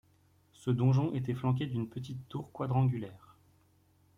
Ce 0.53 0.71
donjon 0.71 1.13
était 1.13 1.35
flanqué 1.35 1.67
d'une 1.67 1.87
petite 1.87 2.27
tour 2.27 2.51
quadrangulaire. 2.51 3.37